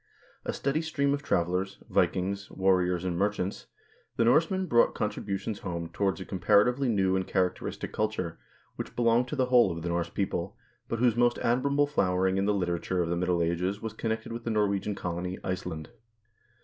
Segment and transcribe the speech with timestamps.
[0.45, 3.67] A steady stream of travellers Vikings, war riors, and merchants
[4.15, 8.39] the Norsemen brought con tributions home towards a comparatively new and characteristic culture,
[8.77, 10.57] which belonged to the whole of the Norse people,
[10.89, 14.43] but whose most admirable flowering in the literature of the middle ages was connected with
[14.43, 15.91] the Norwegian colony, Iceland.